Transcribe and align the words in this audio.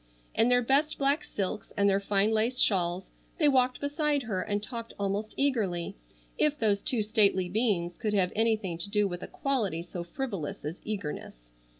In 0.33 0.49
their 0.49 0.63
best 0.63 0.97
black 0.97 1.23
silks 1.23 1.71
and 1.77 1.87
their 1.87 1.99
fine 1.99 2.31
lace 2.31 2.57
shawls 2.57 3.11
they 3.37 3.47
walked 3.47 3.79
beside 3.79 4.23
her 4.23 4.41
and 4.41 4.63
talked 4.63 4.95
almost 4.97 5.35
eagerly, 5.37 5.95
if 6.39 6.57
those 6.57 6.81
two 6.81 7.03
stately 7.03 7.47
beings 7.47 7.97
could 7.99 8.15
have 8.15 8.31
anything 8.35 8.79
to 8.79 8.89
do 8.89 9.07
with 9.07 9.21
a 9.21 9.27
quality 9.27 9.83
so 9.83 10.03
frivolous 10.03 10.65
as 10.65 10.81
eagerness. 10.83 11.51